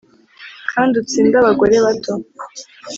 kandi 0.71 0.93
utsinde 1.01 1.35
abagore 1.37 1.75
bato. 1.85 2.13